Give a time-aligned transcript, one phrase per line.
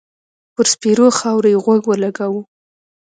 [0.53, 2.41] پر سپېرو خاور يې غوږ و لګاوه.